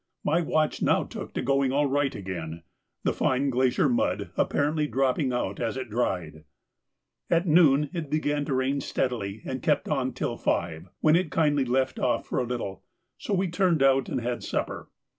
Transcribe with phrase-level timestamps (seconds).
[0.23, 2.63] My watch now took to going all right again,
[3.03, 6.43] the fine glacier mud apparently dropping out as it dried.
[7.29, 11.65] At noon it began to rain steadily and kept on till five, when it kindly
[11.65, 12.83] left off for a little,
[13.19, 14.89] so we turned out and had supper.